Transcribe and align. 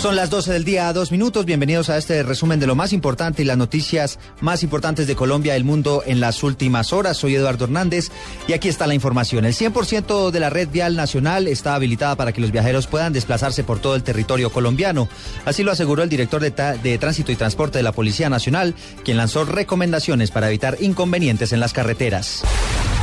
Son 0.00 0.14
las 0.14 0.30
12 0.30 0.52
del 0.52 0.62
día, 0.62 0.92
dos 0.92 1.10
minutos. 1.10 1.44
Bienvenidos 1.44 1.90
a 1.90 1.98
este 1.98 2.22
resumen 2.22 2.60
de 2.60 2.68
lo 2.68 2.76
más 2.76 2.92
importante 2.92 3.42
y 3.42 3.44
las 3.44 3.56
noticias 3.56 4.20
más 4.40 4.62
importantes 4.62 5.08
de 5.08 5.16
Colombia 5.16 5.54
y 5.54 5.56
el 5.56 5.64
mundo 5.64 6.04
en 6.06 6.20
las 6.20 6.44
últimas 6.44 6.92
horas. 6.92 7.16
Soy 7.16 7.34
Eduardo 7.34 7.64
Hernández 7.64 8.10
y 8.46 8.52
aquí 8.52 8.68
está 8.68 8.86
la 8.86 8.94
información. 8.94 9.44
El 9.44 9.54
100% 9.54 10.30
de 10.30 10.38
la 10.38 10.50
red 10.50 10.68
vial 10.68 10.94
nacional 10.94 11.48
está 11.48 11.74
habilitada 11.74 12.14
para 12.14 12.32
que 12.32 12.40
los 12.40 12.52
viajeros 12.52 12.86
puedan 12.86 13.12
desplazarse 13.12 13.64
por 13.64 13.80
todo 13.80 13.96
el 13.96 14.04
territorio 14.04 14.50
colombiano. 14.52 15.08
Así 15.44 15.64
lo 15.64 15.72
aseguró 15.72 16.04
el 16.04 16.08
director 16.08 16.40
de, 16.40 16.78
de 16.80 16.98
Tránsito 16.98 17.32
y 17.32 17.36
Transporte 17.36 17.78
de 17.78 17.82
la 17.82 17.90
Policía 17.90 18.30
Nacional, 18.30 18.76
quien 19.04 19.16
lanzó 19.16 19.46
recomendaciones 19.46 20.30
para 20.30 20.46
evitar 20.46 20.76
inconvenientes 20.78 21.52
en 21.52 21.58
las 21.58 21.72
carreteras. 21.72 22.44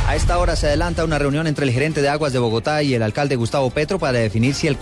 A 0.07 0.15
esta 0.15 0.37
hora 0.37 0.55
se 0.55 0.67
adelanta 0.67 1.03
una 1.03 1.17
reunión 1.17 1.47
entre 1.47 1.65
el 1.65 1.71
gerente 1.71 1.99
de 1.99 2.09
aguas 2.09 2.31
de 2.31 2.37
Bogotá 2.37 2.83
y 2.83 2.93
el 2.93 3.01
alcalde 3.01 3.35
Gustavo 3.35 3.71
Petro 3.71 3.97
para 3.97 4.19
definir 4.19 4.53
si 4.53 4.67
el, 4.67 4.77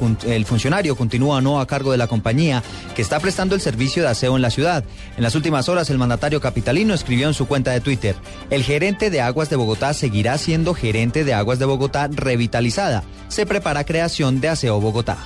funcionario 0.46 0.98
continúa 0.98 1.38
o 1.38 1.42
no 1.42 1.62
a 1.62 1.66
cargo 1.66 1.94
de 1.94 1.98
la 1.98 2.08
compañía 2.08 2.62
que 2.94 3.02
está 3.02 3.22
prestando 3.22 3.56
el 3.56 3.62
servicio 3.62 4.04
de 4.04 4.10
aseo 4.10 4.36
en 4.36 4.42
la 4.42 4.50
ciudad. 4.50 4.84
En 5.16 5.24
las 5.24 5.36
últimas 5.36 5.70
horas 5.70 5.90
el 5.90 5.98
mandatario 5.98 6.42
capitalino 6.42 6.94
escribió 6.94 7.30
en 7.30 7.34
su 7.34 7.48
cuenta 7.48 7.72
de 7.72 7.80
Twitter, 7.80 8.18
el 8.50 8.64
gerente 8.64 9.10
de 9.10 9.22
aguas 9.22 9.50
de 9.50 9.56
Bogotá 9.56 9.94
seguirá 9.94 10.38
siendo 10.38 10.74
gerente 10.74 11.24
de 11.24 11.34
aguas 11.34 11.58
de 11.58 11.66
Bogotá 11.66 12.10
revitalizada. 12.12 13.06
Se 13.30 13.46
prepara 13.46 13.86
creación 13.86 14.42
de 14.42 14.50
aseo 14.50 14.82
Bogotá. 14.82 15.18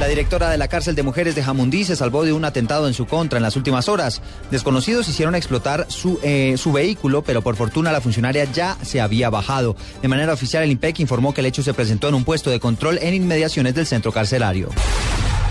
La 0.00 0.08
directora 0.08 0.50
de 0.50 0.58
la 0.58 0.66
cárcel 0.66 0.96
de 0.96 1.04
mujeres 1.04 1.36
de 1.36 1.42
Jamundí 1.42 1.84
se 1.84 1.94
salvó 1.94 2.24
de 2.24 2.32
un 2.32 2.44
atentado 2.44 2.88
en 2.88 2.94
su 2.94 3.06
contra 3.06 3.38
en 3.38 3.44
las 3.44 3.54
últimas 3.54 3.88
horas. 3.88 4.22
Desconocidos 4.50 5.08
hicieron 5.08 5.36
explotar 5.36 5.86
su, 5.88 6.18
eh, 6.24 6.56
vehículo, 6.66 7.22
pero 7.22 7.42
por 7.42 7.54
fortuna 7.54 7.92
la 7.92 8.00
funcionaria 8.00 8.44
ya 8.44 8.76
se 8.82 9.00
había 9.00 9.30
bajado. 9.30 9.76
De 10.02 10.08
manera 10.08 10.32
oficial, 10.32 10.64
el 10.64 10.72
IMPEC 10.72 10.98
informó 10.98 11.32
que 11.32 11.42
el 11.42 11.46
hecho 11.46 11.62
se 11.62 11.74
presentó 11.74 12.08
en 12.08 12.14
un 12.14 12.24
puesto 12.24 12.50
de 12.50 12.58
control 12.58 12.98
en 13.00 13.14
inmediaciones 13.14 13.76
del 13.76 13.86
centro 13.86 14.10
carcelario. 14.10 14.70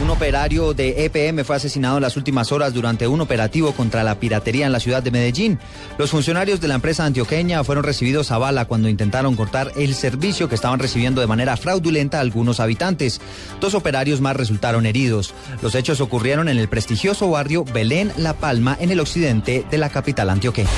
Un 0.04 0.10
operario 0.10 0.74
de 0.74 1.06
EPM 1.06 1.46
fue 1.46 1.56
asesinado 1.56 1.96
en 1.96 2.02
las 2.02 2.18
últimas 2.18 2.52
horas 2.52 2.74
durante 2.74 3.08
un 3.08 3.22
operativo 3.22 3.72
contra 3.72 4.04
la 4.04 4.20
piratería 4.20 4.66
en 4.66 4.74
la 4.74 4.82
ciudad 4.82 5.02
de 5.02 5.12
Medellín. 5.12 5.60
Los 5.98 6.12
funcionarios 6.12 6.60
de 6.60 6.68
la 6.68 6.76
empresa 6.76 7.06
antioqueña 7.06 7.64
fueron 7.64 7.86
recibidos 7.86 8.30
a 8.30 8.38
bala 8.38 8.66
cuando 8.66 8.90
intentaron 8.90 9.38
cortar 9.38 9.72
el 9.78 9.96
servicio 9.96 10.50
que 10.50 10.56
estaban 10.56 10.80
recibiendo 10.80 11.22
de 11.22 11.28
manera 11.28 11.56
fraudulenta 11.56 12.20
algunos 12.20 12.60
habitantes. 12.60 13.22
Dos 13.62 13.76
operarios 13.76 14.20
más 14.20 14.36
resultaron 14.36 14.86
heridos. 14.86 15.34
Los 15.62 15.74
hechos 15.74 16.02
ocurrieron 16.02 16.50
en 16.50 16.58
el 16.58 16.68
prestigioso 16.68 17.30
barrio 17.30 17.64
Belén 17.64 18.12
La 18.18 18.34
Palma, 18.34 18.76
en 18.82 18.92
el 18.92 19.00
occidente 19.00 19.66
de 19.72 19.78
la 19.78 19.88
capital 19.88 20.30
antioqueña. 20.30 20.70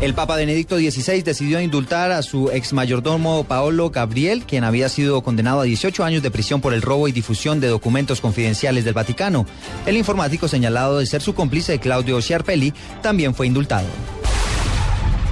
El 0.00 0.14
Papa 0.14 0.36
Benedicto 0.36 0.76
XVI 0.76 1.22
decidió 1.22 1.60
indultar 1.60 2.12
a 2.12 2.22
su 2.22 2.52
ex 2.52 2.72
mayordomo 2.72 3.42
Paolo 3.42 3.90
Gabriel, 3.90 4.44
quien 4.46 4.62
había 4.62 4.88
sido 4.88 5.22
condenado 5.22 5.60
a 5.60 5.64
18 5.64 6.04
años 6.04 6.22
de 6.22 6.30
prisión 6.30 6.60
por 6.60 6.72
el 6.72 6.82
robo 6.82 7.08
y 7.08 7.12
difusión 7.12 7.58
de 7.58 7.66
documentos 7.66 8.20
confidenciales 8.20 8.84
del 8.84 8.94
Vaticano. 8.94 9.44
El 9.86 9.96
informático 9.96 10.46
señalado 10.46 11.00
de 11.00 11.06
ser 11.06 11.20
su 11.20 11.34
cómplice 11.34 11.80
Claudio 11.80 12.22
Sciarpelli 12.22 12.72
también 13.02 13.34
fue 13.34 13.48
indultado. 13.48 13.88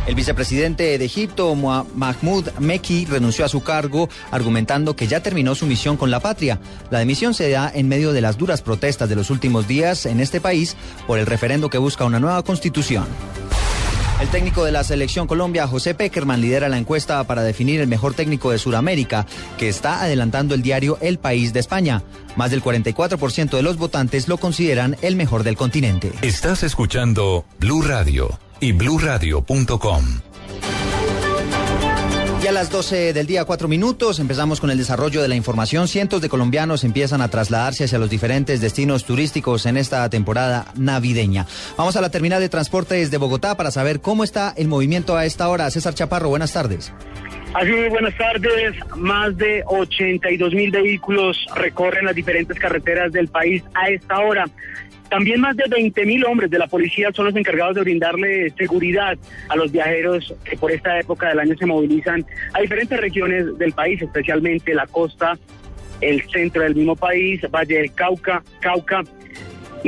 El 0.08 0.16
vicepresidente 0.16 0.98
de 0.98 1.04
Egipto, 1.04 1.54
Mahmoud 1.54 2.48
Meki, 2.58 3.06
renunció 3.06 3.44
a 3.44 3.48
su 3.48 3.62
cargo 3.62 4.08
argumentando 4.32 4.96
que 4.96 5.06
ya 5.06 5.20
terminó 5.20 5.54
su 5.54 5.66
misión 5.66 5.96
con 5.96 6.10
la 6.10 6.18
patria. 6.18 6.58
La 6.90 6.98
dimisión 6.98 7.34
se 7.34 7.50
da 7.50 7.70
en 7.72 7.86
medio 7.86 8.12
de 8.12 8.20
las 8.20 8.36
duras 8.36 8.62
protestas 8.62 9.08
de 9.08 9.16
los 9.16 9.30
últimos 9.30 9.68
días 9.68 10.06
en 10.06 10.18
este 10.18 10.40
país 10.40 10.76
por 11.06 11.20
el 11.20 11.26
referendo 11.26 11.70
que 11.70 11.78
busca 11.78 12.04
una 12.04 12.18
nueva 12.18 12.42
constitución. 12.42 13.06
El 14.20 14.28
técnico 14.28 14.64
de 14.64 14.72
la 14.72 14.82
selección 14.82 15.26
Colombia, 15.26 15.66
José 15.66 15.94
Peckerman, 15.94 16.40
lidera 16.40 16.70
la 16.70 16.78
encuesta 16.78 17.22
para 17.24 17.42
definir 17.42 17.80
el 17.80 17.86
mejor 17.86 18.14
técnico 18.14 18.50
de 18.50 18.58
Sudamérica, 18.58 19.26
que 19.58 19.68
está 19.68 20.02
adelantando 20.02 20.54
el 20.54 20.62
diario 20.62 20.96
El 21.02 21.18
País 21.18 21.52
de 21.52 21.60
España. 21.60 22.02
Más 22.34 22.50
del 22.50 22.62
44% 22.62 23.50
de 23.50 23.62
los 23.62 23.76
votantes 23.76 24.26
lo 24.26 24.38
consideran 24.38 24.96
el 25.02 25.16
mejor 25.16 25.42
del 25.42 25.56
continente. 25.56 26.12
Estás 26.22 26.62
escuchando 26.62 27.44
Blue 27.60 27.82
Radio 27.82 28.38
y 28.58 28.72
bluradio.com. 28.72 30.25
Y 32.42 32.46
a 32.46 32.52
las 32.52 32.70
12 32.70 33.12
del 33.12 33.26
día, 33.26 33.44
cuatro 33.44 33.66
minutos, 33.66 34.20
empezamos 34.20 34.60
con 34.60 34.70
el 34.70 34.78
desarrollo 34.78 35.22
de 35.22 35.28
la 35.28 35.34
información. 35.34 35.88
Cientos 35.88 36.20
de 36.20 36.28
colombianos 36.28 36.84
empiezan 36.84 37.20
a 37.20 37.28
trasladarse 37.28 37.84
hacia 37.84 37.98
los 37.98 38.10
diferentes 38.10 38.60
destinos 38.60 39.04
turísticos 39.04 39.66
en 39.66 39.76
esta 39.76 40.08
temporada 40.10 40.66
navideña. 40.76 41.46
Vamos 41.76 41.96
a 41.96 42.00
la 42.00 42.10
terminal 42.10 42.40
de 42.40 42.48
transportes 42.48 43.10
de 43.10 43.18
Bogotá 43.18 43.56
para 43.56 43.70
saber 43.70 44.00
cómo 44.00 44.22
está 44.22 44.52
el 44.56 44.68
movimiento 44.68 45.16
a 45.16 45.24
esta 45.24 45.48
hora. 45.48 45.70
César 45.70 45.94
Chaparro, 45.94 46.28
buenas 46.28 46.52
tardes. 46.52 46.92
Así 47.54 47.72
buenas 47.88 48.14
tardes. 48.18 48.76
Más 48.96 49.36
de 49.38 49.62
82 49.66 50.52
mil 50.52 50.70
vehículos 50.70 51.46
recorren 51.54 52.04
las 52.04 52.14
diferentes 52.14 52.58
carreteras 52.58 53.12
del 53.12 53.28
país 53.28 53.62
a 53.74 53.88
esta 53.88 54.18
hora. 54.20 54.44
También 55.10 55.40
más 55.40 55.56
de 55.56 55.64
20 55.68 56.04
mil 56.04 56.24
hombres 56.24 56.50
de 56.50 56.58
la 56.58 56.66
policía 56.66 57.10
son 57.12 57.26
los 57.26 57.36
encargados 57.36 57.76
de 57.76 57.82
brindarle 57.82 58.50
seguridad 58.50 59.16
a 59.48 59.56
los 59.56 59.70
viajeros 59.70 60.34
que 60.44 60.56
por 60.56 60.72
esta 60.72 60.98
época 60.98 61.28
del 61.28 61.38
año 61.38 61.56
se 61.56 61.66
movilizan 61.66 62.24
a 62.52 62.60
diferentes 62.60 62.98
regiones 62.98 63.56
del 63.58 63.72
país, 63.72 64.02
especialmente 64.02 64.74
la 64.74 64.86
costa, 64.86 65.38
el 66.00 66.22
centro 66.28 66.62
del 66.62 66.74
mismo 66.74 66.96
país, 66.96 67.40
Valle 67.50 67.78
del 67.78 67.94
Cauca, 67.94 68.42
Cauca 68.60 69.02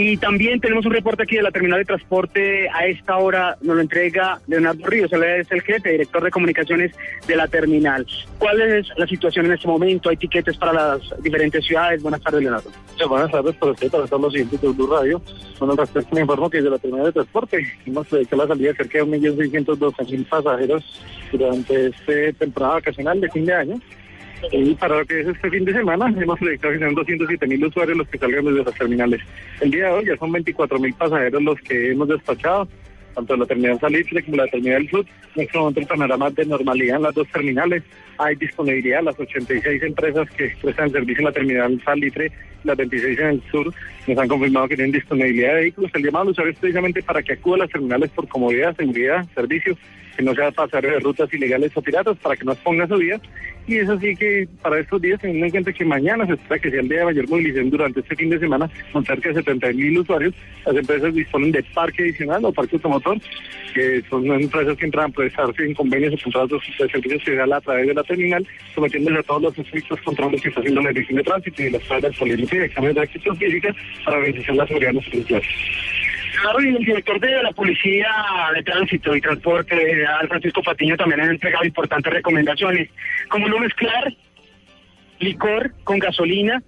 y 0.00 0.16
también 0.16 0.60
tenemos 0.60 0.86
un 0.86 0.92
reporte 0.92 1.24
aquí 1.24 1.34
de 1.34 1.42
la 1.42 1.50
terminal 1.50 1.80
de 1.80 1.84
transporte. 1.84 2.68
A 2.68 2.86
esta 2.86 3.16
hora 3.16 3.58
nos 3.62 3.74
lo 3.74 3.82
entrega 3.82 4.40
Leonardo 4.46 4.86
Ríos, 4.86 5.12
él 5.12 5.24
es 5.24 5.50
el 5.50 5.60
jefe, 5.60 5.90
director 5.90 6.22
de 6.22 6.30
comunicaciones 6.30 6.92
de 7.26 7.34
la 7.34 7.48
terminal. 7.48 8.06
¿Cuál 8.38 8.60
es 8.60 8.86
la 8.96 9.08
situación 9.08 9.46
en 9.46 9.54
este 9.54 9.66
momento? 9.66 10.08
¿Hay 10.08 10.16
tiquetes 10.16 10.56
para 10.56 10.72
las 10.72 11.00
diferentes 11.20 11.64
ciudades? 11.64 12.00
Buenas 12.00 12.22
tardes, 12.22 12.42
Leonardo. 12.42 12.70
buenas 13.08 13.32
tardes 13.32 13.56
para 13.56 13.72
usted, 13.72 13.90
para 13.90 14.06
todos 14.06 14.22
los 14.22 14.32
siguientes 14.34 14.60
de 14.60 14.68
Blue 14.68 14.86
Radio. 14.86 15.20
Bueno, 15.58 15.74
respecto 15.74 16.14
me 16.14 16.20
informo 16.20 16.48
que 16.48 16.58
desde 16.58 16.70
la 16.70 16.78
terminal 16.78 17.06
de 17.06 17.12
transporte 17.14 17.66
hemos 17.84 18.06
predicado 18.06 18.42
la 18.42 18.48
salida 18.54 18.68
de 18.70 18.76
cerca 18.76 18.98
de 18.98 19.04
1.612.000 19.04 20.28
pasajeros 20.28 21.02
durante 21.32 21.86
esta 21.88 22.38
temporada 22.38 22.74
vacacional 22.74 23.20
de 23.20 23.30
fin 23.30 23.46
de 23.46 23.52
año. 23.52 23.80
Y 24.52 24.74
para 24.74 24.98
lo 24.98 25.04
que 25.04 25.20
es 25.20 25.28
este 25.28 25.50
fin 25.50 25.64
de 25.64 25.72
semana, 25.72 26.06
hemos 26.20 26.38
proyectado 26.38 26.72
que 26.72 26.78
sean 26.78 26.94
207 26.94 27.46
mil 27.46 27.64
usuarios 27.64 27.98
los 27.98 28.08
que 28.08 28.18
salgan 28.18 28.44
desde 28.44 28.64
las 28.64 28.74
terminales. 28.74 29.20
El 29.60 29.70
día 29.70 29.86
de 29.86 29.92
hoy 29.92 30.06
ya 30.06 30.16
son 30.16 30.32
24 30.32 30.78
mil 30.78 30.94
pasajeros 30.94 31.42
los 31.42 31.60
que 31.60 31.90
hemos 31.90 32.08
despachado, 32.08 32.68
tanto 33.14 33.34
en 33.34 33.40
la 33.40 33.46
terminal 33.46 33.80
Salitre 33.80 34.22
como 34.22 34.34
en 34.34 34.40
la 34.44 34.46
terminal 34.48 34.88
Sur. 34.88 35.04
En 35.34 35.42
este 35.42 35.58
momento 35.58 35.80
el 35.80 35.86
panorama 35.86 36.30
de 36.30 36.46
normalidad 36.46 36.96
en 36.96 37.02
las 37.02 37.14
dos 37.14 37.28
terminales. 37.28 37.82
Hay 38.18 38.36
disponibilidad, 38.36 39.02
las 39.02 39.18
86 39.18 39.82
empresas 39.82 40.28
que 40.30 40.52
prestan 40.62 40.90
servicio 40.90 41.20
en 41.20 41.24
la 41.24 41.32
terminal 41.32 41.82
Salitre 41.84 42.32
las 42.64 42.76
26 42.76 43.18
en 43.18 43.26
el 43.26 43.42
sur 43.50 43.72
nos 44.06 44.18
han 44.18 44.28
confirmado 44.28 44.68
que 44.68 44.76
tienen 44.76 44.92
disponibilidad 44.92 45.54
de 45.54 45.60
vehículos. 45.60 45.90
El 45.94 46.04
llamado 46.04 46.22
al 46.24 46.30
usuario 46.30 46.52
es 46.52 46.58
precisamente 46.58 47.02
para 47.02 47.22
que 47.22 47.34
acuda 47.34 47.56
a 47.56 47.58
las 47.58 47.70
terminales 47.70 48.10
por 48.10 48.28
comodidad, 48.28 48.76
seguridad, 48.76 49.26
servicio, 49.34 49.76
que 50.16 50.22
no 50.24 50.34
sea 50.34 50.50
pasar 50.50 50.82
de 50.82 50.98
rutas 50.98 51.32
ilegales 51.32 51.70
o 51.76 51.82
piratas, 51.82 52.16
para 52.18 52.36
que 52.36 52.44
no 52.44 52.52
exponga 52.52 52.88
su 52.88 52.96
vida. 52.96 53.20
Y 53.68 53.76
es 53.76 53.88
así 53.88 54.16
que 54.16 54.48
para 54.62 54.80
estos 54.80 55.00
días, 55.00 55.20
teniendo 55.20 55.44
en 55.44 55.50
cuenta 55.50 55.72
que 55.74 55.84
mañana 55.84 56.26
se 56.26 56.32
espera 56.32 56.58
que 56.58 56.70
sea 56.70 56.80
el 56.80 56.88
día 56.88 57.00
de 57.00 57.04
mayor 57.04 57.28
movilización 57.28 57.70
durante 57.70 58.00
este 58.00 58.16
fin 58.16 58.30
de 58.30 58.38
semana, 58.38 58.70
con 58.92 59.04
cerca 59.04 59.28
de 59.28 59.34
70 59.36 59.72
mil 59.74 59.98
usuarios, 59.98 60.34
las 60.64 60.74
empresas 60.74 61.14
disponen 61.14 61.52
de 61.52 61.62
parque 61.74 62.02
adicional 62.02 62.44
o 62.46 62.52
parque 62.52 62.76
automotor, 62.76 63.18
que 63.74 64.02
son 64.08 64.24
empresas 64.32 64.76
que 64.78 64.86
entran 64.86 65.10
a 65.10 65.14
prestarse 65.14 65.66
en 65.66 65.74
convenios 65.74 66.14
o 66.14 66.24
contratos 66.24 66.62
de 66.78 66.88
servicios 66.88 67.22
federal 67.22 67.52
a 67.52 67.60
través 67.60 67.86
de 67.86 67.94
la 67.94 68.02
terminal, 68.02 68.46
sometiéndose 68.74 69.18
a 69.18 69.22
todos 69.22 69.42
los 69.42 69.58
estrictos 69.58 70.00
controles 70.00 70.40
que 70.40 70.48
está 70.48 70.60
haciendo 70.60 70.80
la 70.80 70.88
Dirección 70.88 71.18
de 71.18 71.24
Tránsito 71.24 71.62
y 71.62 71.70
las 71.70 71.90
áreas 71.90 72.16
políticas 72.16 72.47
y 72.56 72.58
de 72.58 72.66
exámenes 72.66 72.96
de 72.96 73.02
actitud 73.02 73.36
física 73.36 73.74
para 74.04 74.18
beneficiar 74.18 74.56
la 74.56 74.66
seguridad 74.66 74.90
de 74.90 74.94
los 74.94 75.08
usuarios. 75.08 75.54
Claro, 76.40 76.62
y 76.62 76.68
el 76.68 76.84
director 76.84 77.18
de 77.18 77.42
la 77.42 77.50
Policía 77.52 78.08
de 78.54 78.62
Tránsito 78.62 79.16
y 79.16 79.20
Transporte, 79.20 80.06
Al 80.06 80.28
Francisco 80.28 80.62
Patiño, 80.62 80.96
también 80.96 81.20
ha 81.20 81.24
entregado 81.24 81.64
importantes 81.64 82.12
recomendaciones, 82.12 82.90
como 83.28 83.48
no 83.48 83.58
mezclar 83.58 84.12
licor 85.18 85.72
con 85.82 85.98
gasolina, 85.98 86.62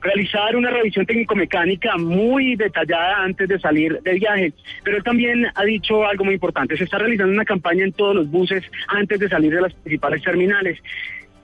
realizar 0.00 0.54
una 0.54 0.70
revisión 0.70 1.06
técnico-mecánica 1.06 1.96
muy 1.96 2.54
detallada 2.56 3.24
antes 3.24 3.48
de 3.48 3.58
salir 3.58 4.00
de 4.02 4.12
viaje. 4.14 4.52
Pero 4.84 4.98
él 4.98 5.02
también 5.02 5.46
ha 5.54 5.64
dicho 5.64 6.06
algo 6.06 6.24
muy 6.24 6.34
importante, 6.34 6.76
se 6.76 6.84
está 6.84 6.98
realizando 6.98 7.32
una 7.32 7.44
campaña 7.44 7.84
en 7.84 7.92
todos 7.92 8.14
los 8.14 8.30
buses 8.30 8.62
antes 8.88 9.18
de 9.18 9.28
salir 9.28 9.52
de 9.52 9.62
las 9.62 9.74
principales 9.74 10.22
terminales. 10.22 10.78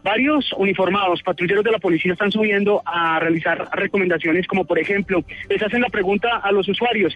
Varios 0.03 0.53
uniformados, 0.55 1.23
patrulleros 1.23 1.65
de 1.65 1.73
la 1.73 1.79
policía 1.79 2.13
están 2.13 2.33
subiendo 2.33 2.83
a 2.87 3.19
realizar 3.21 3.69
recomendaciones 3.73 4.47
como 4.47 4.65
por 4.65 4.79
ejemplo, 4.79 5.23
les 5.49 5.63
hacen 5.63 5.83
la 5.83 5.89
pregunta 5.89 6.41
a 6.43 6.53
los 6.53 6.69
usuarios, 6.69 7.15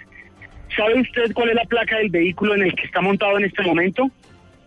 ¿sabe 0.77 1.01
usted 1.01 1.33
cuál 1.33 1.51
es 1.51 1.55
la 1.55 1.65
placa 1.65 1.97
del 1.97 2.11
vehículo 2.11 2.55
en 2.55 2.63
el 2.63 2.75
que 2.75 2.85
está 2.85 3.01
montado 3.01 3.39
en 3.39 3.45
este 3.45 3.63
momento? 3.63 4.11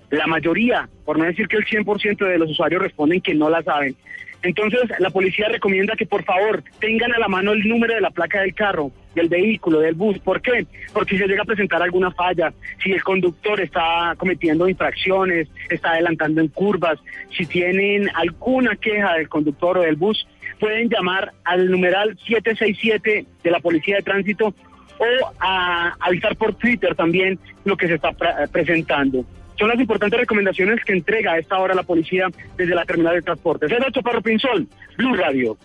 La 0.09 0.27
mayoría, 0.27 0.89
por 1.05 1.17
no 1.17 1.25
decir 1.25 1.47
que 1.47 1.57
el 1.57 1.65
100% 1.65 2.25
de 2.25 2.37
los 2.37 2.51
usuarios 2.51 2.81
responden 2.81 3.21
que 3.21 3.35
no 3.35 3.49
la 3.49 3.61
saben. 3.63 3.95
Entonces, 4.43 4.81
la 4.99 5.09
policía 5.09 5.47
recomienda 5.49 5.95
que 5.95 6.05
por 6.05 6.23
favor 6.23 6.63
tengan 6.79 7.11
a 7.13 7.19
la 7.19 7.27
mano 7.27 7.53
el 7.53 7.67
número 7.67 7.95
de 7.95 8.01
la 8.01 8.11
placa 8.11 8.41
del 8.41 8.53
carro, 8.53 8.91
del 9.15 9.29
vehículo, 9.29 9.79
del 9.79 9.95
bus. 9.95 10.19
¿Por 10.19 10.41
qué? 10.41 10.67
Porque 10.93 11.15
si 11.15 11.21
se 11.21 11.27
llega 11.27 11.41
a 11.41 11.45
presentar 11.45 11.81
alguna 11.81 12.11
falla, 12.11 12.53
si 12.83 12.91
el 12.91 13.03
conductor 13.03 13.59
está 13.59 14.13
cometiendo 14.15 14.69
infracciones, 14.69 15.47
está 15.69 15.91
adelantando 15.91 16.39
en 16.39 16.49
curvas, 16.49 16.99
si 17.35 17.45
tienen 17.45 18.09
alguna 18.13 18.75
queja 18.75 19.15
del 19.15 19.27
conductor 19.27 19.79
o 19.79 19.81
del 19.81 19.95
bus, 19.95 20.27
pueden 20.59 20.89
llamar 20.89 21.33
al 21.43 21.69
numeral 21.69 22.17
767 22.27 23.25
de 23.43 23.51
la 23.51 23.59
Policía 23.59 23.97
de 23.97 24.03
Tránsito 24.03 24.53
o 24.99 25.33
a 25.39 25.95
avisar 25.99 26.35
por 26.35 26.53
Twitter 26.55 26.95
también 26.95 27.39
lo 27.65 27.75
que 27.75 27.87
se 27.87 27.95
está 27.95 28.11
presentando. 28.51 29.25
Son 29.57 29.69
las 29.69 29.79
importantes 29.79 30.19
recomendaciones 30.19 30.83
que 30.85 30.93
entrega 30.93 31.33
a 31.33 31.39
esta 31.39 31.57
hora 31.57 31.73
la 31.73 31.83
policía 31.83 32.27
desde 32.57 32.75
la 32.75 32.85
terminal 32.85 33.15
de 33.15 33.21
transporte. 33.21 33.67
César 33.67 33.91
Chaparro 33.91 34.21
Pinzón, 34.21 34.67
Blue 34.97 35.15
Radio. 35.15 35.57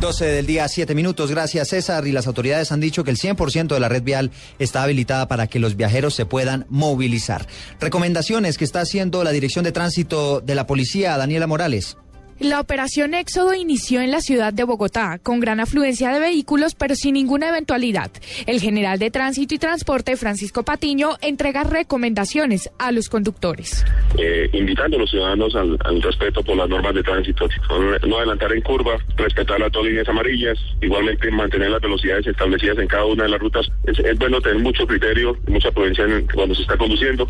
12 0.00 0.24
del 0.24 0.46
día, 0.46 0.66
7 0.66 0.94
minutos. 0.94 1.30
Gracias, 1.30 1.68
César. 1.68 2.06
Y 2.06 2.12
las 2.12 2.26
autoridades 2.26 2.72
han 2.72 2.80
dicho 2.80 3.04
que 3.04 3.10
el 3.10 3.18
100% 3.18 3.74
de 3.74 3.80
la 3.80 3.90
red 3.90 4.02
vial 4.02 4.30
está 4.58 4.82
habilitada 4.82 5.28
para 5.28 5.46
que 5.46 5.58
los 5.58 5.76
viajeros 5.76 6.14
se 6.14 6.24
puedan 6.24 6.64
movilizar. 6.70 7.46
Recomendaciones 7.78 8.56
que 8.56 8.64
está 8.64 8.80
haciendo 8.80 9.22
la 9.24 9.30
Dirección 9.30 9.62
de 9.62 9.72
Tránsito 9.72 10.40
de 10.40 10.54
la 10.54 10.66
Policía, 10.66 11.18
Daniela 11.18 11.46
Morales. 11.46 11.98
La 12.40 12.58
operación 12.58 13.12
Éxodo 13.12 13.52
inició 13.52 14.00
en 14.00 14.10
la 14.10 14.22
ciudad 14.22 14.54
de 14.54 14.64
Bogotá, 14.64 15.20
con 15.22 15.40
gran 15.40 15.60
afluencia 15.60 16.10
de 16.10 16.20
vehículos, 16.20 16.74
pero 16.74 16.94
sin 16.94 17.12
ninguna 17.12 17.50
eventualidad. 17.50 18.10
El 18.46 18.62
general 18.62 18.98
de 18.98 19.10
Tránsito 19.10 19.54
y 19.54 19.58
Transporte, 19.58 20.16
Francisco 20.16 20.62
Patiño, 20.62 21.18
entrega 21.20 21.64
recomendaciones 21.64 22.70
a 22.78 22.92
los 22.92 23.10
conductores. 23.10 23.84
Eh, 24.16 24.48
invitando 24.54 24.96
a 24.96 25.00
los 25.00 25.10
ciudadanos 25.10 25.54
al, 25.54 25.78
respeto 26.00 26.42
por 26.42 26.56
las 26.56 26.66
normas 26.70 26.94
de 26.94 27.02
tránsito, 27.02 27.46
no 28.08 28.16
adelantar 28.16 28.54
en 28.54 28.62
curva, 28.62 28.96
respetar 29.18 29.60
las 29.60 29.70
dos 29.70 29.84
líneas 29.84 30.08
amarillas, 30.08 30.58
igualmente 30.80 31.30
mantener 31.30 31.68
las 31.68 31.82
velocidades 31.82 32.26
establecidas 32.26 32.78
en 32.78 32.86
cada 32.86 33.04
una 33.04 33.24
de 33.24 33.28
las 33.28 33.40
rutas. 33.40 33.70
Es, 33.84 33.98
es 33.98 34.18
bueno 34.18 34.40
tener 34.40 34.62
mucho 34.62 34.86
criterio, 34.86 35.36
mucha 35.46 35.70
prudencia 35.72 36.06
cuando 36.32 36.54
se 36.54 36.62
está 36.62 36.78
conduciendo. 36.78 37.28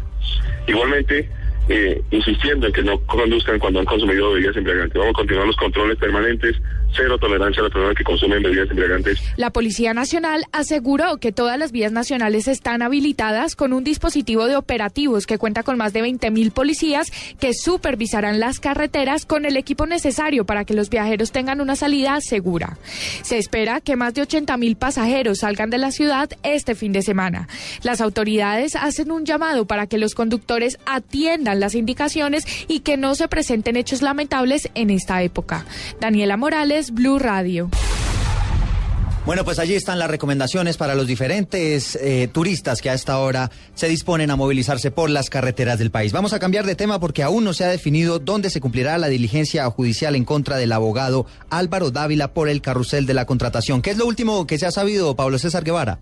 Igualmente, 0.69 1.29
eh, 1.70 2.02
insistiendo 2.11 2.67
en 2.67 2.72
que 2.72 2.82
no 2.82 2.99
conduzcan 3.06 3.61
cuando 3.61 3.78
han 3.78 3.87
consumido 3.87 4.32
bebidas 4.32 4.56
embriagantes. 4.56 4.99
Vamos 4.99 5.14
a 5.14 5.19
continuar 5.19 5.46
los 5.46 5.56
controles 5.56 5.96
permanentes, 5.99 6.61
cero 6.95 7.19
tolerancia 7.19 7.61
a 7.61 7.65
las 7.65 7.73
personas 7.73 7.97
que 7.97 8.05
consumen 8.05 8.43
bebidas 8.43 8.71
embriagantes. 8.71 9.21
La 9.37 9.51
Policía 9.51 9.95
Nacional 9.95 10.45
aseguró 10.53 11.19
que 11.19 11.33
todas 11.33 11.59
las 11.59 11.73
vías 11.73 11.93
nacionales 11.93 12.49
están 12.49 12.83
habilitadas 12.83 13.57
con 13.57 13.73
un 13.73 13.85
dispositivo 13.85 14.47
de 14.47 14.57
operativos 14.57 15.27
que 15.27 15.39
cuenta 15.39 15.63
con 15.63 15.77
más 15.77 15.93
de 15.93 16.03
20 16.03 16.31
mil 16.31 16.51
policías 16.51 17.11
que 17.39 17.55
supervisarán 17.55 18.41
las 18.41 18.61
carreteras 18.61 19.27
con 19.27 19.45
el 19.45 19.57
equipo 19.57 19.87
necesario 19.87 20.45
para 20.45 20.65
que 20.65 20.75
los 20.75 20.91
viajeros 20.91 21.33
tengan 21.33 21.61
una 21.61 21.77
salida 21.77 22.21
segura. 22.21 22.79
Se 23.23 23.39
espera 23.39 23.81
que 23.81 23.97
más 23.97 24.15
de 24.15 24.23
80 24.23 24.57
mil 24.57 24.77
pasajeros 24.77 25.41
salgan 25.41 25.71
de 25.71 25.79
la 25.79 25.91
ciudad 25.91 26.31
este 26.43 26.75
fin 26.75 26.93
de 26.93 27.03
semana. 27.03 27.49
Las 27.83 28.01
autoridades 28.01 28.77
hacen 28.77 29.11
un 29.11 29.25
llamado 29.25 29.67
para 29.67 29.87
que 29.87 29.99
los 29.99 30.15
conductores 30.15 30.79
atiendan 30.87 31.61
las 31.61 31.75
indicaciones 31.75 32.45
y 32.69 32.81
que 32.81 32.97
no 32.97 33.15
se 33.15 33.29
presenten 33.29 33.77
hechos 33.77 34.03
lamentables 34.03 34.69
en 34.75 34.91
esta 34.91 35.23
época. 35.23 35.65
Daniela 36.01 36.37
Morales, 36.37 36.80
Blue 36.88 37.19
Radio. 37.19 37.69
Bueno, 39.27 39.44
pues 39.44 39.59
allí 39.59 39.75
están 39.75 39.99
las 39.99 40.11
recomendaciones 40.11 40.79
para 40.79 40.94
los 40.94 41.06
diferentes 41.06 41.94
eh, 41.97 42.27
turistas 42.32 42.81
que 42.81 42.88
a 42.88 42.94
esta 42.94 43.19
hora 43.19 43.50
se 43.75 43.87
disponen 43.87 44.31
a 44.31 44.37
movilizarse 44.37 44.91
por 44.91 45.11
las 45.11 45.29
carreteras 45.29 45.79
del 45.79 45.91
país. 45.91 46.12
Vamos 46.12 46.32
a 46.32 46.38
cambiar 46.38 46.65
de 46.65 46.75
tema 46.75 46.99
porque 46.99 47.23
aún 47.23 47.44
no 47.44 47.53
se 47.53 47.65
ha 47.65 47.69
definido 47.69 48.19
dónde 48.19 48.49
se 48.49 48.61
cumplirá 48.61 48.97
la 48.97 49.09
diligencia 49.09 49.69
judicial 49.71 50.17
en 50.17 50.25
contra 50.25 50.56
del 50.56 50.73
abogado 50.73 51.27
Álvaro 51.50 51.91
Dávila 51.91 52.32
por 52.32 52.49
el 52.49 52.62
carrusel 52.62 53.05
de 53.05 53.12
la 53.15 53.27
contratación. 53.27 53.82
¿Qué 53.82 53.91
es 53.91 53.99
lo 53.99 54.06
último 54.06 54.47
que 54.47 54.56
se 54.56 54.65
ha 54.65 54.71
sabido, 54.71 55.15
Pablo 55.15 55.38
César 55.38 55.65
Guevara? 55.65 55.99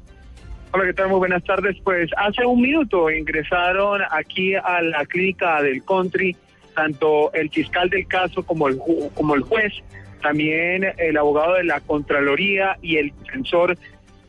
Hola, 0.72 0.84
¿qué 0.86 0.94
tal? 0.94 1.08
Muy 1.08 1.18
buenas 1.18 1.42
tardes. 1.42 1.76
Pues 1.82 2.08
hace 2.16 2.46
un 2.46 2.60
minuto 2.60 3.10
ingresaron 3.10 4.00
aquí 4.12 4.54
a 4.54 4.80
la 4.80 5.04
clínica 5.06 5.60
del 5.60 5.82
country 5.82 6.36
tanto 6.78 7.32
el 7.32 7.50
fiscal 7.50 7.90
del 7.90 8.06
caso 8.06 8.44
como 8.44 8.68
el, 8.68 8.78
como 9.14 9.34
el 9.34 9.42
juez, 9.42 9.72
también 10.20 10.86
el 10.98 11.16
abogado 11.16 11.54
de 11.54 11.64
la 11.64 11.80
Contraloría 11.80 12.76
y 12.82 12.96
el 12.96 13.12
defensor 13.24 13.76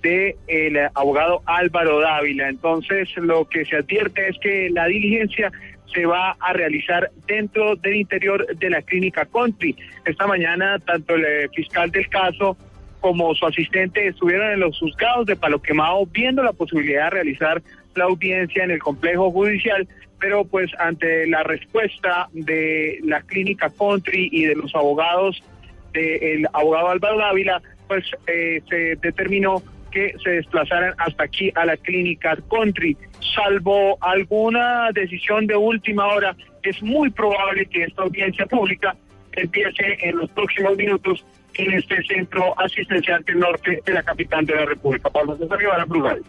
del 0.02 0.36
el 0.48 0.78
abogado 0.94 1.42
Álvaro 1.46 2.00
Dávila. 2.00 2.50
Entonces, 2.50 3.10
lo 3.18 3.46
que 3.48 3.66
se 3.66 3.78
advierte 3.78 4.30
es 4.30 4.38
que 4.40 4.70
la 4.70 4.86
diligencia 4.86 5.52
se 5.94 6.06
va 6.06 6.38
a 6.40 6.54
realizar 6.54 7.12
dentro 7.28 7.76
del 7.76 7.96
interior 7.96 8.46
de 8.58 8.70
la 8.70 8.82
clínica 8.82 9.26
Country. 9.26 9.76
Esta 10.06 10.28
mañana, 10.28 10.80
tanto 10.80 11.16
el 11.16 11.50
fiscal 11.50 11.92
del 11.92 12.08
caso 12.10 12.58
como 13.00 13.34
su 13.34 13.46
asistente 13.46 14.08
estuvieron 14.08 14.52
en 14.52 14.60
los 14.60 14.78
juzgados 14.78 15.26
de 15.26 15.36
Palo 15.36 15.62
Quemado 15.62 16.06
viendo 16.06 16.44
la 16.44 16.54
posibilidad 16.54 17.06
de 17.06 17.10
realizar 17.12 17.62
la 17.96 18.06
audiencia 18.06 18.64
en 18.64 18.72
el 18.72 18.80
complejo 18.80 19.32
judicial, 19.32 19.88
pero 20.20 20.46
pues 20.46 20.72
ante 20.80 21.26
la 21.28 21.44
respuesta 21.44 22.28
de 22.34 23.00
la 23.04 23.22
clínica 23.22 23.70
Country 23.70 24.30
y 24.32 24.46
de 24.46 24.56
los 24.56 24.76
abogados 24.76 25.42
del 25.94 26.48
abogado 26.54 26.90
Álvaro 26.90 27.18
Dávila, 27.18 27.62
pues 27.88 28.06
eh, 28.28 28.62
se 28.70 28.96
determinó 29.02 29.62
que 29.92 30.14
se 30.24 30.30
desplazaran 30.32 30.94
hasta 30.98 31.24
aquí 31.24 31.52
a 31.56 31.66
la 31.66 31.76
clínica 31.78 32.38
Country. 32.50 32.96
Salvo 33.36 33.98
alguna 34.02 34.92
decisión 34.94 35.48
de 35.48 35.56
última 35.56 36.08
hora, 36.08 36.36
es 36.64 36.82
muy 36.84 37.10
probable 37.10 37.66
que 37.66 37.84
esta 37.84 38.04
audiencia 38.04 38.46
pública 38.46 38.96
empiece 39.34 39.98
en 40.02 40.18
los 40.18 40.30
próximos 40.32 40.76
minutos 40.78 41.26
en 41.56 41.74
este 41.74 42.02
centro 42.04 42.54
asistencial 42.60 43.24
del 43.26 43.40
norte 43.40 43.82
de 43.86 43.94
la 43.94 44.04
capital 44.04 44.46
de 44.46 44.56
la 44.56 44.66
República. 44.66 45.10
Pablo 45.10 45.38
César 45.38 45.58
Guevara, 45.58 45.86
Brugal. 45.86 46.22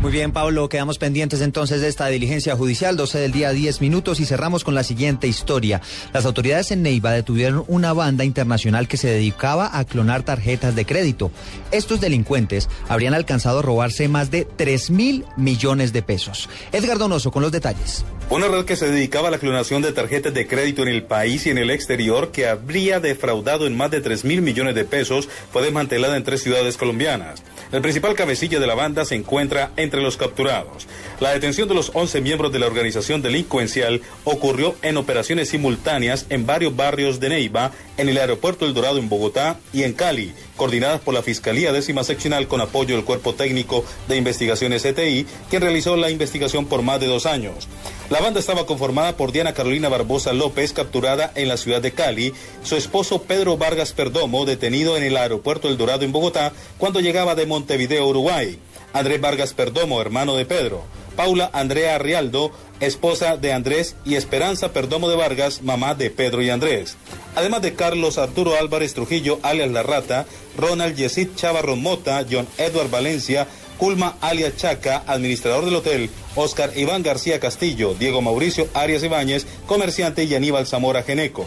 Muy 0.00 0.12
bien, 0.12 0.32
Pablo, 0.32 0.70
quedamos 0.70 0.96
pendientes 0.96 1.42
entonces 1.42 1.82
de 1.82 1.88
esta 1.88 2.06
diligencia 2.06 2.56
judicial, 2.56 2.96
12 2.96 3.18
del 3.18 3.32
día, 3.32 3.52
10 3.52 3.82
minutos, 3.82 4.18
y 4.18 4.24
cerramos 4.24 4.64
con 4.64 4.74
la 4.74 4.82
siguiente 4.82 5.28
historia. 5.28 5.82
Las 6.14 6.24
autoridades 6.24 6.70
en 6.70 6.82
Neiva 6.82 7.12
detuvieron 7.12 7.64
una 7.68 7.92
banda 7.92 8.24
internacional 8.24 8.88
que 8.88 8.96
se 8.96 9.08
dedicaba 9.08 9.78
a 9.78 9.84
clonar 9.84 10.22
tarjetas 10.22 10.74
de 10.74 10.86
crédito. 10.86 11.30
Estos 11.70 12.00
delincuentes 12.00 12.70
habrían 12.88 13.12
alcanzado 13.12 13.58
a 13.58 13.62
robarse 13.62 14.08
más 14.08 14.30
de 14.30 14.46
3 14.46 14.90
mil 14.90 15.26
millones 15.36 15.92
de 15.92 16.00
pesos. 16.00 16.48
Edgar 16.72 16.96
Donoso 16.96 17.30
con 17.30 17.42
los 17.42 17.52
detalles. 17.52 18.02
Una 18.30 18.48
red 18.48 18.64
que 18.64 18.76
se 18.76 18.90
dedicaba 18.90 19.28
a 19.28 19.32
la 19.32 19.38
clonación 19.38 19.82
de 19.82 19.92
tarjetas 19.92 20.32
de 20.32 20.46
crédito 20.46 20.80
en 20.80 20.88
el 20.88 21.02
país 21.02 21.44
y 21.46 21.50
en 21.50 21.58
el 21.58 21.68
exterior, 21.68 22.30
que 22.30 22.48
habría 22.48 23.00
defraudado 23.00 23.66
en 23.66 23.76
más 23.76 23.90
de 23.90 24.00
3 24.00 24.24
mil 24.24 24.40
millones 24.40 24.74
de 24.74 24.86
pesos, 24.86 25.28
fue 25.52 25.62
desmantelada 25.62 26.16
en 26.16 26.24
tres 26.24 26.42
ciudades 26.42 26.78
colombianas. 26.78 27.42
El 27.72 27.82
principal 27.82 28.14
cabecilla 28.14 28.58
de 28.58 28.66
la 28.66 28.74
banda 28.74 29.04
se 29.04 29.14
encuentra 29.14 29.70
entre 29.76 30.02
los 30.02 30.16
capturados. 30.16 30.88
La 31.20 31.30
detención 31.30 31.68
de 31.68 31.74
los 31.74 31.92
11 31.94 32.20
miembros 32.20 32.50
de 32.52 32.58
la 32.58 32.66
organización 32.66 33.22
delincuencial 33.22 34.02
ocurrió 34.24 34.74
en 34.82 34.96
operaciones 34.96 35.50
simultáneas 35.50 36.26
en 36.30 36.46
varios 36.46 36.74
barrios 36.74 37.20
de 37.20 37.28
Neiva, 37.28 37.70
en 37.96 38.08
el 38.08 38.18
aeropuerto 38.18 38.66
El 38.66 38.74
Dorado 38.74 38.98
en 38.98 39.08
Bogotá 39.08 39.60
y 39.72 39.84
en 39.84 39.92
Cali, 39.92 40.32
coordinadas 40.56 41.00
por 41.00 41.14
la 41.14 41.22
Fiscalía 41.22 41.72
Décima 41.72 42.02
Seccional 42.02 42.48
con 42.48 42.60
apoyo 42.60 42.96
del 42.96 43.04
Cuerpo 43.04 43.34
Técnico 43.34 43.84
de 44.08 44.16
Investigaciones 44.16 44.84
ETI, 44.84 45.24
quien 45.48 45.62
realizó 45.62 45.96
la 45.96 46.10
investigación 46.10 46.66
por 46.66 46.82
más 46.82 46.98
de 46.98 47.06
dos 47.06 47.24
años. 47.24 47.68
La 48.10 48.18
banda 48.18 48.40
estaba 48.40 48.66
conformada 48.66 49.16
por 49.16 49.30
Diana 49.30 49.54
Carolina 49.54 49.88
Barbosa 49.88 50.32
López, 50.32 50.72
capturada 50.72 51.30
en 51.36 51.46
la 51.46 51.56
ciudad 51.56 51.80
de 51.80 51.92
Cali, 51.92 52.34
su 52.64 52.74
esposo 52.74 53.22
Pedro 53.22 53.56
Vargas 53.56 53.92
Perdomo, 53.92 54.44
detenido 54.44 54.96
en 54.96 55.04
el 55.04 55.16
aeropuerto 55.16 55.68
El 55.68 55.78
Dorado 55.78 56.04
en 56.04 56.10
Bogotá, 56.10 56.52
cuando 56.76 56.98
llegaba 56.98 57.36
de 57.36 57.46
Montevideo, 57.46 58.08
Uruguay. 58.08 58.58
Andrés 58.92 59.20
Vargas 59.20 59.54
Perdomo, 59.54 60.00
hermano 60.00 60.34
de 60.34 60.44
Pedro. 60.44 60.82
Paula 61.14 61.50
Andrea 61.52 61.98
Rialdo, 61.98 62.50
esposa 62.80 63.36
de 63.36 63.52
Andrés, 63.52 63.94
y 64.04 64.16
Esperanza 64.16 64.72
Perdomo 64.72 65.08
de 65.08 65.14
Vargas, 65.14 65.62
mamá 65.62 65.94
de 65.94 66.10
Pedro 66.10 66.42
y 66.42 66.50
Andrés. 66.50 66.96
Además 67.36 67.62
de 67.62 67.74
Carlos 67.74 68.18
Arturo 68.18 68.56
Álvarez 68.58 68.92
Trujillo, 68.92 69.38
alias 69.42 69.70
La 69.70 69.84
Rata, 69.84 70.26
Ronald 70.56 70.96
Yesid 70.96 71.36
Chavarro 71.36 71.76
Mota, 71.76 72.26
John 72.28 72.48
Edward 72.58 72.90
Valencia, 72.90 73.46
Culma 73.80 74.18
alias 74.20 74.58
Chaca, 74.58 75.04
administrador 75.06 75.64
del 75.64 75.76
hotel, 75.76 76.10
Oscar 76.34 76.70
Iván 76.76 77.02
García 77.02 77.40
Castillo, 77.40 77.94
Diego 77.98 78.20
Mauricio 78.20 78.68
Arias 78.74 79.02
Ibáñez, 79.02 79.46
comerciante 79.66 80.24
y 80.24 80.34
Aníbal 80.34 80.66
Zamora 80.66 81.02
Geneco. 81.02 81.46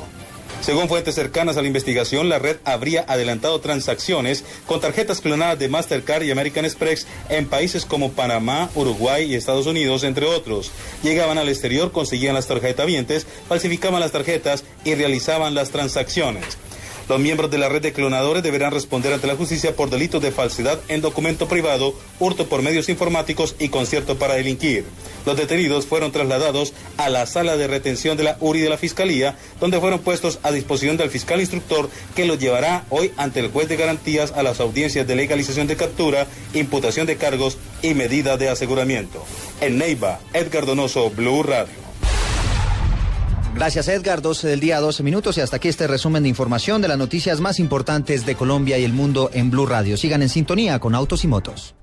Según 0.60 0.88
fuentes 0.90 1.14
cercanas 1.14 1.58
a 1.58 1.62
la 1.62 1.68
investigación, 1.68 2.30
la 2.30 2.40
red 2.40 2.58
habría 2.66 3.06
adelantado 3.08 3.62
transacciones 3.62 4.44
con 4.66 4.82
tarjetas 4.82 5.22
clonadas 5.22 5.60
de 5.60 5.70
Mastercard 5.70 6.24
y 6.24 6.32
American 6.32 6.66
Express 6.66 7.06
en 7.30 7.46
países 7.46 7.86
como 7.86 8.14
Panamá, 8.14 8.72
Uruguay 8.74 9.32
y 9.32 9.36
Estados 9.36 9.68
Unidos, 9.68 10.04
entre 10.04 10.26
otros. 10.26 10.72
Llegaban 11.04 11.38
al 11.38 11.50
exterior, 11.50 11.92
conseguían 11.92 12.34
las 12.34 12.48
tarjetavientes, 12.48 13.28
falsificaban 13.48 14.00
las 14.00 14.12
tarjetas 14.12 14.64
y 14.84 14.96
realizaban 14.96 15.54
las 15.54 15.70
transacciones. 15.70 16.58
Los 17.10 17.20
miembros 17.20 17.52
de 17.52 17.58
la 17.58 17.68
red 17.68 17.82
de 17.82 17.92
clonadores 17.92 18.44
deberán 18.44 18.72
responder 18.72 19.12
ante 19.12 19.28
la 19.28 19.36
justicia 19.36 19.76
por 19.76 19.90
delitos 19.90 20.22
de 20.22 20.32
falsedad 20.32 20.80
en 20.88 21.02
documento 21.02 21.48
privado, 21.48 21.94
hurto 22.20 22.48
por 22.48 22.62
medios 22.62 22.88
informáticos 22.88 23.56
y 23.60 23.70
concierto 23.70 24.18
para 24.18 24.36
delinquir. 24.36 24.86
Los 25.26 25.36
detenidos 25.36 25.86
fueron 25.86 26.12
trasladados 26.12 26.74
a 26.98 27.10
la 27.10 27.26
sala 27.26 27.58
de 27.58 27.68
retención 27.68 28.16
de 28.16 28.24
la 28.24 28.38
URI 28.40 28.62
de 28.62 28.70
la 28.70 28.78
Fiscalía, 28.78 29.38
donde 29.60 29.80
fueron 29.80 30.00
puestos 30.00 30.40
a 30.44 30.52
disposición 30.52 30.96
del 30.96 31.10
fiscal 31.10 31.42
instructor 31.42 31.90
que 32.16 32.26
los 32.26 32.40
llevará 32.40 32.86
hoy 32.90 33.12
ante 33.18 33.42
el 33.42 33.52
juez 33.52 33.68
de 33.68 33.76
garantías 33.76 34.32
a 34.32 34.44
las 34.44 34.62
audiencias 34.62 35.06
de 35.06 35.16
legalización 35.16 35.68
de 35.68 35.76
captura, 35.76 36.28
imputación 36.54 37.06
de 37.06 37.18
cargos 37.18 37.58
y 37.82 37.94
medida 37.94 38.38
de 38.38 38.50
aseguramiento. 38.50 39.26
En 39.60 39.78
Neiva, 39.78 40.20
Edgar 40.34 40.66
Donoso, 40.66 41.10
Blue 41.10 41.44
Radio. 41.44 41.83
Gracias 43.56 43.88
Edgar, 43.88 44.22
12 44.22 44.48
del 44.48 44.60
día, 44.60 44.80
12 44.80 45.04
minutos 45.04 45.38
y 45.38 45.42
hasta 45.42 45.58
aquí 45.58 45.68
este 45.68 45.86
resumen 45.88 46.24
de 46.24 46.30
información 46.30 46.82
de 46.82 46.88
las 46.88 46.98
noticias 46.98 47.40
más 47.40 47.60
importantes 47.60 48.26
de 48.26 48.36
Colombia 48.36 48.80
y 48.80 48.84
el 48.84 48.94
mundo 48.94 49.30
en 49.32 49.52
Blue 49.52 49.68
Radio. 49.68 49.96
Sigan 49.96 50.24
en 50.24 50.30
sintonía 50.30 50.80
con 50.80 50.96
Autos 50.96 51.24
y 51.24 51.28
Motos. 51.28 51.76